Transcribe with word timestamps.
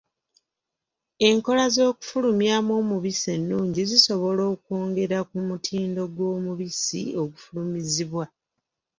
Enkola 1.29 1.63
z'okufulumyamu 1.75 2.71
omubisi 2.81 3.27
ennungi 3.37 3.81
zisobola 3.89 4.41
okwongera 4.53 5.17
ku 5.29 5.37
mutindo 5.47 6.01
gw'omubisi 6.15 7.01
ogufulumizibwa. 7.21 8.25